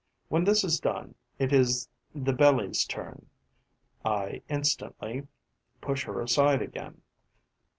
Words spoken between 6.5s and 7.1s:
again.